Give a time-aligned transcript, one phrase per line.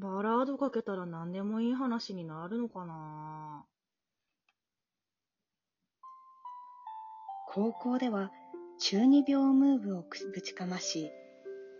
[0.00, 3.64] バラードかけたら何でもいい話になるのかな？
[7.48, 8.30] 高校では
[8.78, 11.10] 中二病ムーブをぶちかまし、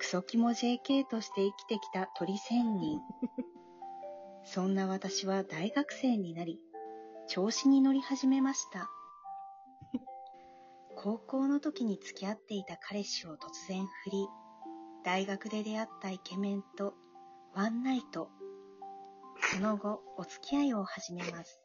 [0.00, 2.98] クソキモ JK として生きてきた鳥仙人。
[4.42, 6.58] そんな私は大学生になり、
[7.28, 8.90] 調子に乗り始めました。
[10.96, 14.28] 高校の時に付き合っていた彼氏を突然振り、
[15.04, 16.94] 大学で出会ったイケメンと
[17.58, 18.28] ワンナイト、
[19.52, 21.60] その後お付き合いを始めます。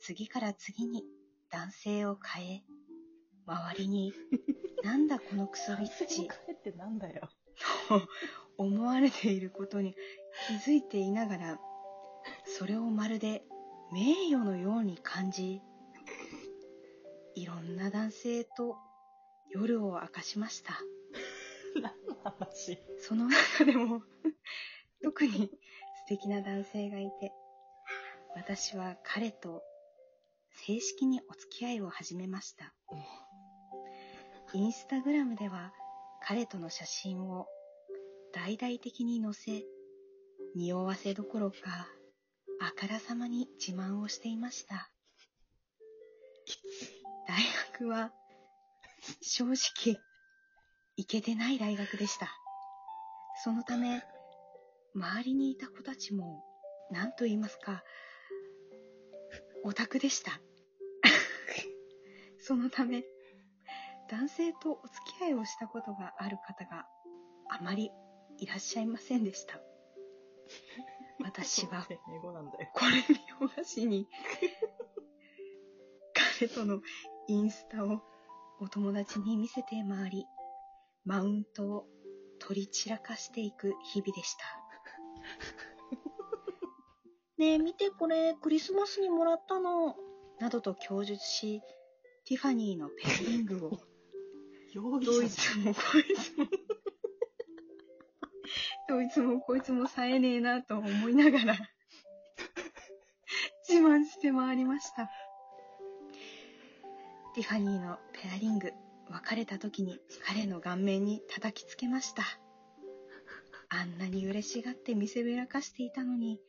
[0.00, 1.04] 次から次に
[1.50, 2.62] 男性を変え、
[3.46, 4.14] 周りに、
[4.82, 6.22] なんだこのクソビッチ。
[6.22, 7.28] ってなんだよ。
[7.90, 8.00] と
[8.56, 9.94] 思われていることに
[10.48, 11.60] 気づいていながら、
[12.46, 13.44] それをまるで
[13.92, 15.60] 名誉のように感じ、
[17.34, 18.78] いろんな男性と
[19.50, 20.80] 夜を明かしました。
[21.76, 22.78] 何の話？
[22.96, 24.02] その中でも
[25.16, 25.48] 特に 素
[26.08, 27.32] 敵な男性がいて、
[28.34, 29.62] 私は彼と
[30.66, 32.74] 正式にお付き合いを始めました。
[34.52, 35.72] インスタグラムでは
[36.20, 37.46] 彼との写真を
[38.34, 39.64] 大々的に載せ、
[40.54, 41.88] 匂わせどころか、
[42.60, 44.90] あからさまに自慢をしていました。
[47.26, 47.42] 大
[47.72, 48.12] 学は、
[49.22, 49.98] 正直、
[50.96, 52.28] 行けてない大学でした。
[53.42, 54.02] そのため、
[54.96, 56.42] 周りにいた子たちも、
[56.90, 57.84] 何と言いますか、
[59.62, 60.40] オタクでした。
[62.40, 63.04] そのため、
[64.08, 66.86] 男性とお付き合いをしたことがある方が
[67.50, 67.90] あまり
[68.38, 69.60] いらっしゃいませんでした。
[71.22, 71.84] 私は、
[72.72, 74.08] これ見よがしに、
[76.38, 76.80] 彼との
[77.26, 78.00] インスタを
[78.60, 80.26] お友達に見せて回り、
[81.04, 81.86] マウントを
[82.38, 84.65] 取り散らかしていく日々でした。
[87.38, 89.96] ねえ、見てこれ、クリスマスにもらったの。
[90.38, 91.62] などと供述し、
[92.26, 93.80] ティファニーのペンリングを、
[94.74, 96.46] どいつもこいつも
[98.88, 101.56] どいつもこいつも冴えねえなと思いながら
[103.68, 105.10] 自慢して回りました。
[107.34, 108.72] ティファニーのペアリング、
[109.10, 112.22] 別れた時に彼の顔面に叩きつけました。
[113.78, 116.40] あんなに嬉しがって見せびらかしていたのに、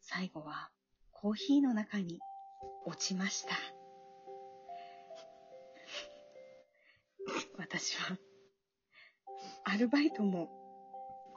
[0.00, 0.68] 最後は
[1.12, 2.18] コーヒーの中に
[2.84, 3.54] 落ちました。
[7.56, 8.18] 私は、
[9.62, 10.48] アルバイトも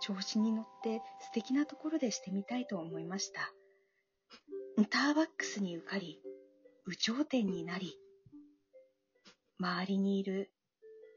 [0.01, 3.53] 調子に乗って素敵なところでしてみたいと思いました。
[4.79, 6.19] スターバックスに受かり、
[6.87, 7.99] 有頂天になり、
[9.59, 10.49] 周りにいる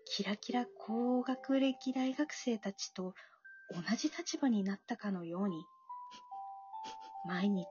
[0.04, 3.14] キラキラ高学歴大学生たちと
[3.70, 5.64] 同じ立場になったかのように、
[7.26, 7.66] 毎日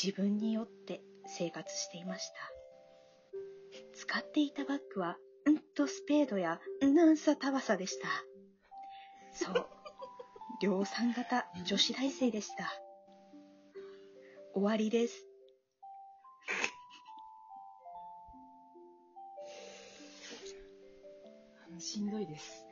[0.00, 2.34] 自分によって生活していました。
[3.94, 5.16] 使っていたバッグは
[5.46, 8.08] うんとスペードやうんさたわさでした。
[9.32, 9.66] そう。
[10.62, 12.72] 量産型女子大生でした。
[14.54, 15.26] 終わりです。
[21.78, 22.65] しんどいです。